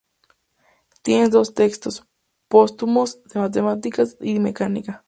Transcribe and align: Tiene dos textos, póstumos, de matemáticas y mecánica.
Tiene 1.03 1.29
dos 1.29 1.53
textos, 1.53 2.07
póstumos, 2.47 3.23
de 3.25 3.39
matemáticas 3.39 4.17
y 4.19 4.39
mecánica. 4.39 4.99